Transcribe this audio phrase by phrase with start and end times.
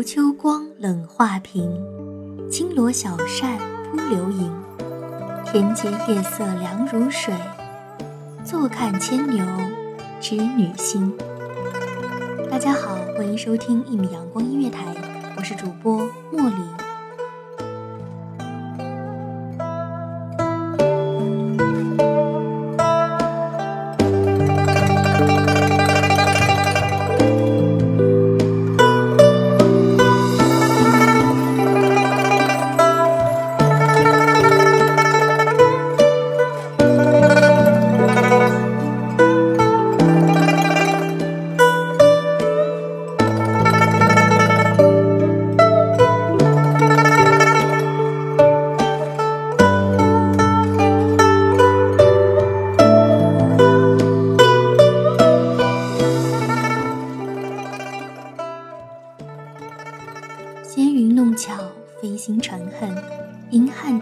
[0.00, 1.78] 如秋光冷画屏，
[2.50, 3.58] 轻罗小扇
[3.90, 4.50] 扑流萤。
[5.44, 7.34] 田间夜色凉如水，
[8.42, 9.44] 坐看牵牛
[10.18, 11.14] 织女星。
[12.50, 14.86] 大家好，欢迎收听一米阳光音乐台，
[15.36, 16.00] 我是主播
[16.32, 16.79] 茉莉。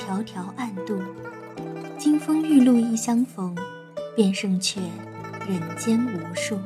[0.08, 1.02] 迢迢暗度。
[1.98, 3.54] 金风玉露一相逢，
[4.16, 4.80] 便胜却
[5.46, 6.58] 人间无数。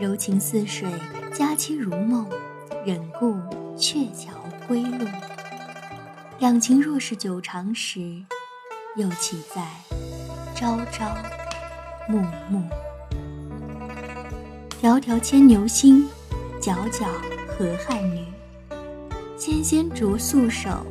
[0.00, 0.90] 柔情似水，
[1.32, 2.28] 佳期如梦，
[2.84, 3.36] 忍顾
[3.76, 4.32] 鹊桥
[4.66, 5.06] 归路。
[6.40, 8.20] 两情若是久长时，
[8.96, 9.64] 又岂在
[10.56, 11.14] 朝朝
[12.08, 12.20] 暮
[12.50, 12.60] 暮？
[14.82, 16.08] 迢迢牵牛星，
[16.60, 17.06] 皎皎
[17.46, 18.24] 河汉女。
[19.36, 20.84] 纤纤擢素手，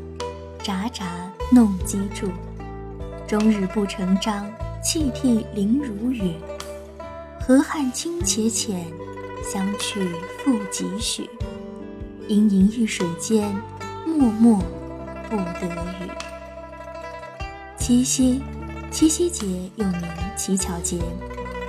[0.63, 1.05] 札札
[1.51, 2.31] 弄机杼。
[3.27, 4.49] 终日不成章，
[4.81, 6.33] 泣涕零如雨。
[7.39, 8.85] 河汉清且浅，
[9.43, 10.07] 相去
[10.37, 11.29] 复几许？
[12.27, 13.53] 盈盈一水间，
[14.05, 14.57] 脉脉
[15.29, 15.67] 不得
[15.99, 16.09] 语。
[17.77, 18.41] 七夕，
[18.89, 19.45] 七夕节
[19.75, 20.03] 又名
[20.37, 20.99] 乞巧节，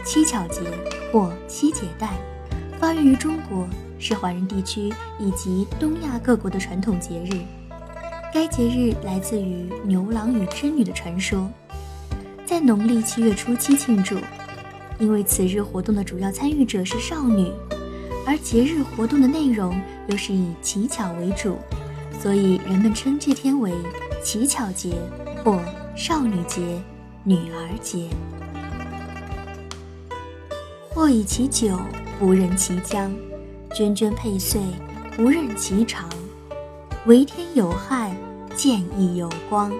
[0.05, 0.61] 乞巧节
[1.13, 2.11] 或七节诞，
[2.79, 3.67] 发源于中国。
[3.99, 7.39] 是华人地区以及东亚各国的传统节日。
[8.33, 11.47] 该节日来自于牛郎与织女的传说，
[12.47, 14.17] 在农历七月初七庆祝。
[14.99, 17.53] 因为此日活动的主要参与者是少女，
[18.27, 21.59] 而节日活动的内容又是以乞巧为主，
[22.21, 23.71] 所以人们称这天为
[24.23, 24.95] 乞巧节
[25.45, 25.61] 或
[25.95, 26.81] 少女节、
[27.25, 28.09] 女儿节。
[30.89, 31.79] 或以其酒，
[32.19, 33.11] 不任其浆。
[33.75, 34.61] 涓涓佩碎，
[35.17, 36.09] 不任其长；
[37.05, 38.17] 为天有汉，
[38.55, 39.73] 见亦有光。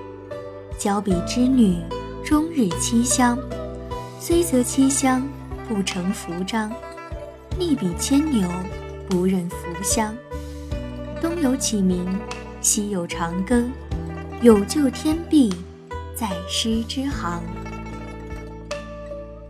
[0.77, 1.79] 交比织女，
[2.25, 3.39] 终日七香。
[4.19, 5.23] 虽则七香，
[5.69, 6.73] 不成服章。
[7.57, 8.49] 逆比牵牛，
[9.09, 10.13] 不任服香。
[11.21, 12.05] 东有启明，
[12.61, 13.67] 西有长庚，
[14.41, 15.55] 有救天地，
[16.17, 17.41] 在师之行。《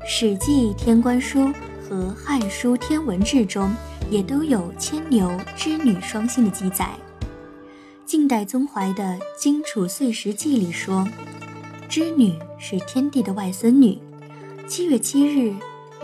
[0.07, 1.41] 史记·天官书》
[1.89, 3.75] 和《汉书·天文志》中。
[4.11, 6.91] 也都有牵牛织女双星的记载。
[8.05, 9.05] 晋代宗怀的
[9.39, 11.07] 《荆楚岁时记》里说，
[11.89, 13.99] 织女是天帝的外孙女，
[14.67, 15.55] 七月七日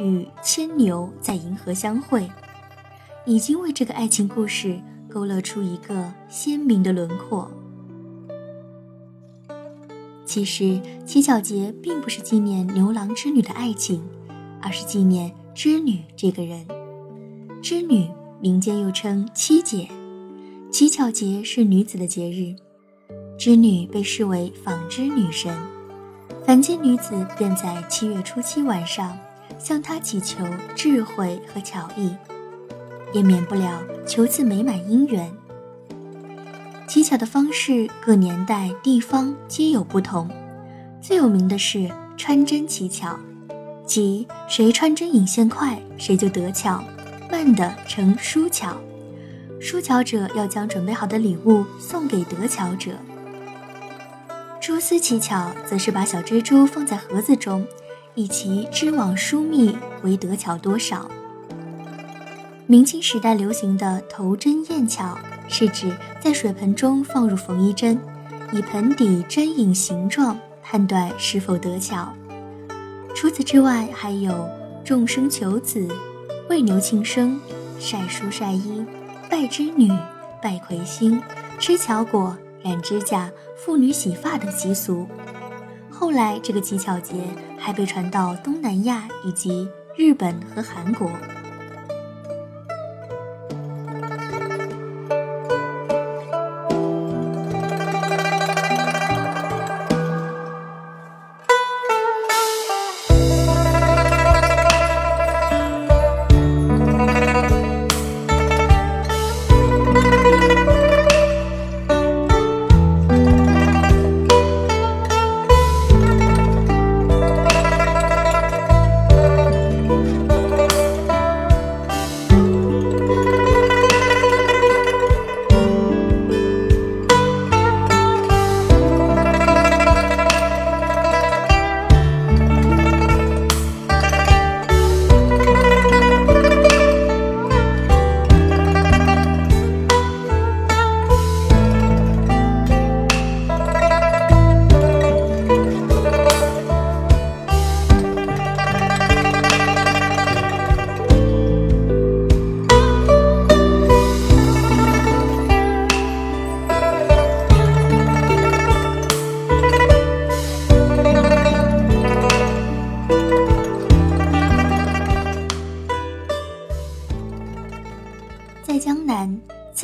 [0.00, 2.30] 与牵牛在银河相会，
[3.26, 7.50] 已经为这个爱情故事勾勒出一个鲜明的轮廓。
[10.24, 14.02] 其实，七巧节并不是纪念牛郎织女的爱情，
[14.62, 16.66] 而是纪念织女这个人。
[17.60, 18.08] 织女，
[18.40, 19.88] 民间又称七姐，
[20.70, 22.54] 乞巧节是女子的节日。
[23.38, 25.56] 织女被视为纺织女神，
[26.44, 29.16] 凡间女子便在七月初七晚上
[29.58, 30.44] 向她祈求
[30.74, 32.10] 智慧和巧艺，
[33.12, 35.32] 也免不了求赐美满姻缘。
[36.88, 40.28] 乞巧的方式各年代地方皆有不同，
[41.00, 43.16] 最有名的是穿针乞巧，
[43.86, 46.82] 即谁穿针引线快，谁就得巧。
[47.30, 48.76] 慢的称疏巧，
[49.60, 52.92] 疏巧者要将准备好的礼物送给得巧者。
[54.60, 57.66] 蛛丝乞巧则是把小蜘蛛放在盒子中，
[58.14, 61.10] 以其织网疏密为得巧多少。
[62.66, 65.18] 明清时代流行的头针验巧，
[65.48, 65.90] 是指
[66.20, 67.98] 在水盆中放入缝衣针，
[68.52, 72.12] 以盆底针影形状判断是否得巧。
[73.14, 74.48] 除此之外，还有
[74.84, 75.88] 众生求子、
[76.50, 77.40] 喂牛庆生、
[77.80, 78.84] 晒书晒衣、
[79.30, 79.90] 拜织女、
[80.42, 81.22] 拜魁星、
[81.58, 85.06] 吃巧果、染指甲、妇女洗发等习俗。
[85.90, 87.14] 后来，这个乞巧节
[87.58, 91.10] 还被传到东南亚以及日本和韩国。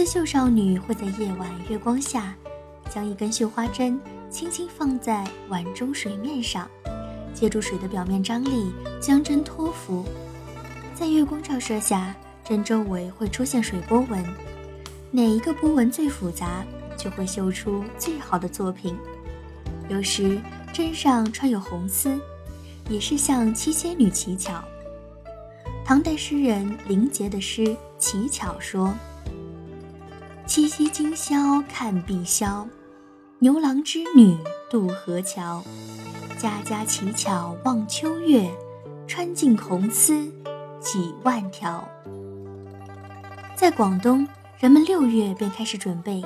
[0.05, 2.37] 刺绣少女会在夜晚月光下，
[2.91, 3.99] 将一根绣花针
[4.29, 6.69] 轻轻放在碗中水面上，
[7.33, 8.71] 借助水的表面张力
[9.01, 10.05] 将针托浮。
[10.95, 12.15] 在月光照射下，
[12.45, 14.23] 针周围会出现水波纹，
[15.11, 16.63] 哪一个波纹最复杂，
[16.99, 18.95] 就会绣出最好的作品。
[19.89, 20.39] 有时
[20.71, 22.21] 针上穿有红丝，
[22.91, 24.63] 也是向七仙女乞巧。
[25.83, 27.63] 唐代诗人林杰的诗
[27.99, 28.95] 《乞巧》说。
[30.47, 32.67] 七夕今宵看碧霄，
[33.39, 34.37] 牛郎织女
[34.71, 35.65] 渡河桥。
[36.39, 38.51] 家家乞巧望秋月，
[39.07, 40.27] 穿尽红丝
[40.81, 41.83] 几万条。
[43.57, 46.23] 在广东，人们六月便开始准备，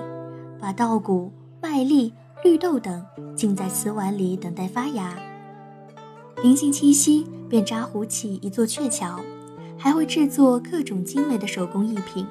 [0.60, 1.32] 把稻谷、
[1.62, 2.12] 麦粒、
[2.42, 3.06] 绿豆等
[3.36, 5.16] 浸在瓷碗里，等待发芽。
[6.42, 9.20] 临近七夕，便扎糊起一座鹊桥，
[9.78, 12.26] 还会制作各种精美的手工艺品。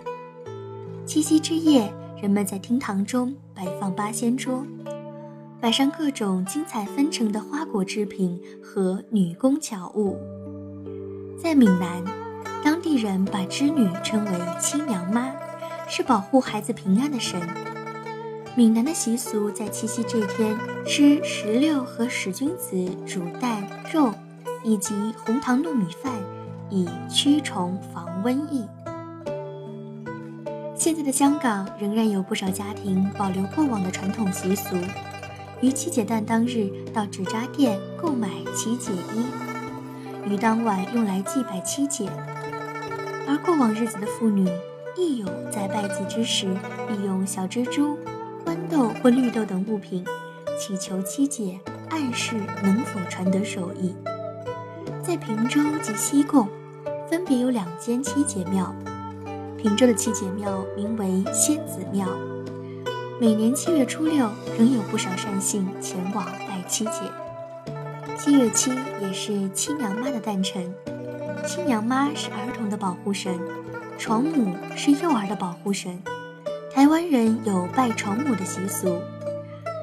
[1.07, 1.89] 七夕之夜，
[2.21, 4.65] 人们在厅堂中摆放八仙桌，
[5.61, 10.17] 摆上各种精彩纷呈的花果制品和女工巧物。
[11.41, 12.03] 在闽南，
[12.61, 15.31] 当地人把织女称为亲娘妈，
[15.87, 17.39] 是保护孩子平安的神。
[18.57, 24.13] 闽南的习俗在七夕这天吃石榴和使君子煮蛋肉，
[24.61, 24.93] 以及
[25.23, 26.11] 红糖糯米饭，
[26.69, 28.65] 以驱虫防瘟疫。
[30.87, 34.73] 现在的香港仍然有不少家庭保留过往的传统习俗，
[35.59, 42.09] 于七姐诞当日到纸扎店购买七姐衣，于当晚用来祭拜七姐。
[43.27, 44.47] 而过往日子的妇女
[44.95, 46.45] 亦有在拜祭之时，
[46.87, 47.97] 利用小蜘蛛、
[48.45, 50.05] 豌豆或绿豆等物品，
[50.57, 51.59] 祈求七姐
[51.89, 53.93] 暗示能否传得手艺。
[55.03, 56.47] 在平洲及西贡，
[57.09, 58.73] 分别有两间七姐庙。
[59.57, 62.07] 平洲的七姐庙名为仙子庙，
[63.19, 67.01] 每年七月初六仍有不少善信前往拜七姐。
[68.15, 68.71] 七月七
[69.01, 70.71] 也是七娘妈的诞辰，
[71.45, 73.39] 七娘妈是儿童的保护神，
[73.97, 75.99] 床母是幼儿的保护神。
[76.71, 79.01] 台湾人有拜床母的习俗，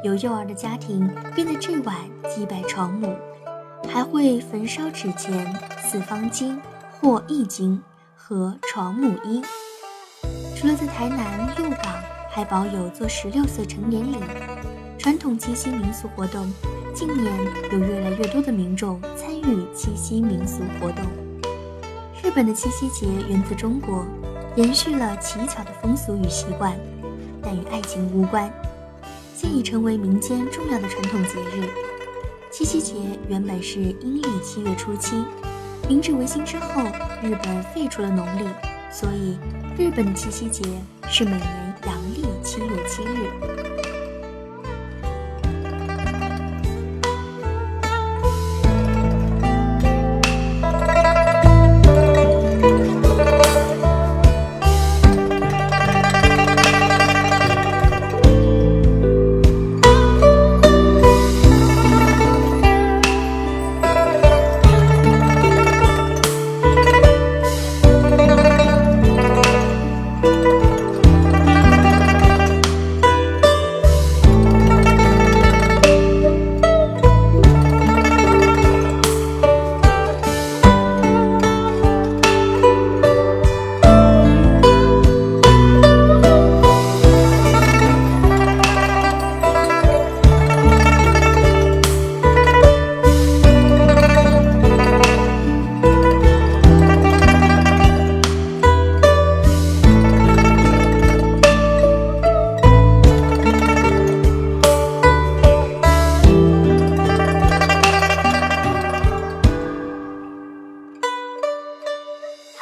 [0.04, 1.97] 有幼儿的家庭便在这晚
[2.33, 3.12] 祭拜床母，
[3.88, 6.61] 还会焚烧纸钱、四方金
[6.93, 7.83] 或易经
[8.14, 9.43] 和床母衣。
[10.64, 11.92] 除了在台南鹿港
[12.30, 14.16] 还保有做十六岁成年礼，
[14.97, 16.50] 传统七夕民俗活动，
[16.94, 17.30] 近年
[17.71, 21.04] 有越来越多的民众参与七夕民俗活动。
[22.23, 24.06] 日本的七夕节源自中国，
[24.56, 26.75] 延续了乞巧的风俗与习惯，
[27.42, 28.50] 但与爱情无关，
[29.37, 31.68] 现已成为民间重要的传统节日。
[32.50, 32.94] 七夕节
[33.28, 35.26] 原本是阴历七月初七，
[35.87, 36.85] 明治维新之后，
[37.23, 38.47] 日本废除了农历，
[38.95, 39.37] 所以。
[39.77, 40.63] 日本的七夕节
[41.09, 43.63] 是每年阳历七月七日。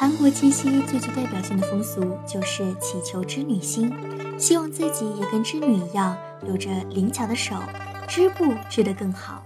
[0.03, 3.89] 韩国七夕最具代表性的风俗就是祈求织女星，
[4.37, 7.55] 希望自己也跟织女一样有着灵巧的手，
[8.05, 9.41] 织布织得更好。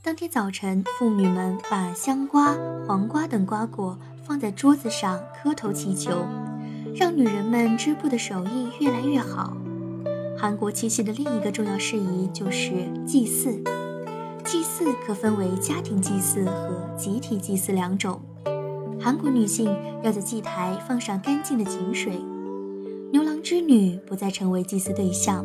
[0.00, 2.56] 当天早晨，妇女们把香瓜、
[2.86, 6.24] 黄瓜等瓜果放在桌子上磕头祈求，
[6.94, 9.56] 让女人们织布的手艺越来越好。
[10.38, 12.70] 韩国七夕的另一个重要事宜就是
[13.04, 13.60] 祭祀，
[14.44, 18.22] 祭祀可分为家庭祭祀和集体祭祀两种。
[19.02, 22.22] 韩国女性要在祭台放上干净的井水，
[23.10, 25.44] 牛郎织女不再成为祭祀对象，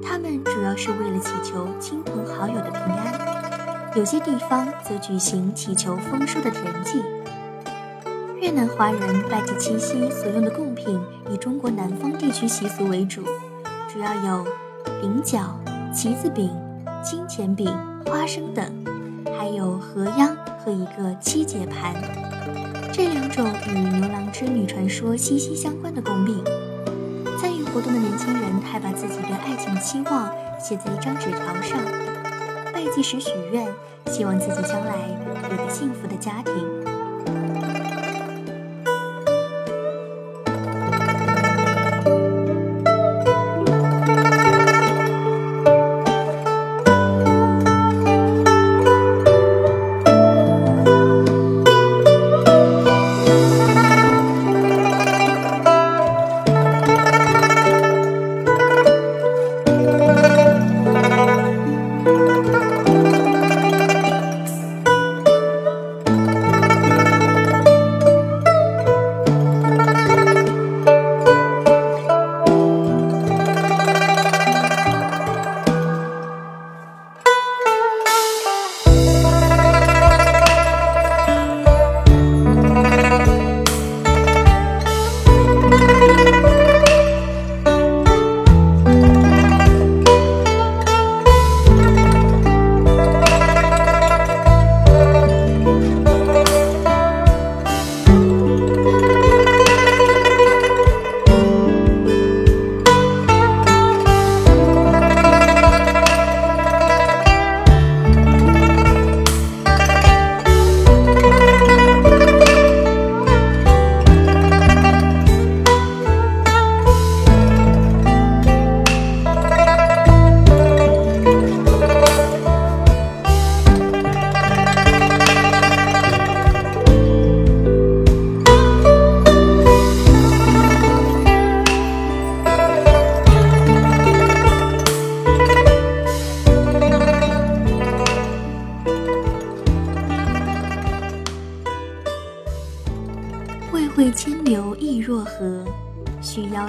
[0.00, 3.92] 他们主要是为了祈求亲朋好友的平安。
[3.96, 7.02] 有些地方则举行祈求丰收的田祭。
[8.40, 13.22] 越南华人拜祭七夕所用的贡品以中国南方地区习俗为主，
[13.92, 14.46] 主要有
[15.00, 15.58] 菱角、
[15.92, 16.50] 旗子饼、
[17.02, 17.66] 金钱饼、
[18.06, 18.64] 花生等，
[19.36, 22.31] 还有河秧和一个七节盘。
[22.92, 26.44] 这两种与牛郎织女传说息息相关的贡品，
[27.40, 30.30] 参与活动的年轻人还把自己对爱情的期望
[30.60, 31.78] 写在一张纸条上，
[32.70, 33.66] 拜祭时许愿，
[34.08, 35.08] 希望自己将来
[35.50, 36.81] 有个幸福的家庭。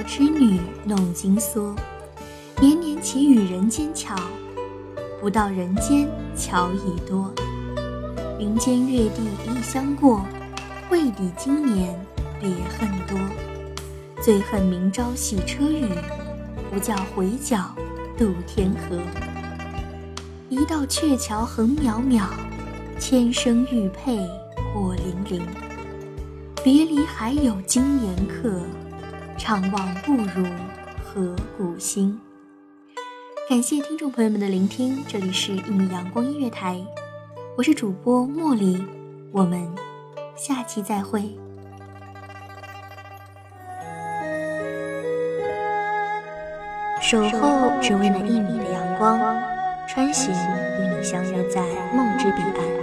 [0.06, 1.76] 织女弄金梭。
[2.60, 4.16] 年年祈雨人间巧，
[5.20, 7.34] 不到人间巧已多。
[8.40, 10.26] 云间月地一相过，
[10.90, 12.00] 未抵今年
[12.40, 13.18] 别恨多。
[14.22, 15.86] 最恨明朝洗车雨，
[16.72, 17.74] 不教回脚
[18.18, 19.00] 渡天河。
[20.50, 22.28] 一道鹊桥横渺渺，
[23.00, 24.18] 千声玉佩
[24.74, 25.48] 火灵灵。
[26.64, 28.62] 别离还有经年客，
[29.44, 30.48] 怅望不如
[31.04, 32.18] 河谷心。
[33.50, 36.82] 感谢听众朋友们的聆听，这里是一米阳光音乐台，
[37.58, 38.82] 我是主播茉莉，
[39.34, 39.70] 我们
[40.34, 41.30] 下期再会。
[47.02, 49.20] 守候只为那一米的阳光，
[49.90, 51.62] 穿行与你相约在
[51.94, 52.83] 梦之彼岸。